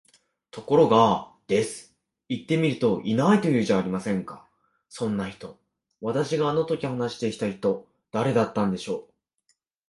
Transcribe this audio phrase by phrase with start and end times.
[0.49, 1.95] ところが、です。
[2.27, 4.47] 行ってみると居ないと言うじゃありませんか、
[4.89, 5.59] そんな人。
[6.01, 9.13] 私があの時話していた人、誰だったんでしょう？